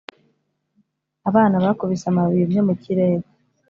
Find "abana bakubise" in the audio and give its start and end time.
1.29-2.05